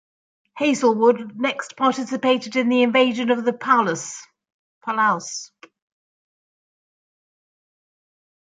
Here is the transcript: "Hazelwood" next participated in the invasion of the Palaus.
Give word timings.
"Hazelwood" 0.57 1.33
next 1.39 1.77
participated 1.77 2.55
in 2.55 2.69
the 2.69 2.81
invasion 2.81 3.29
of 3.29 3.45
the 3.45 3.53
Palaus. 3.53 4.25